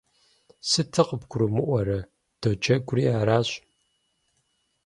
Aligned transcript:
Сыту 0.69 1.03
къыбгурымыӀуэрэ? 1.07 1.99
Доджэгури 2.41 3.03
аращ! 3.19 3.49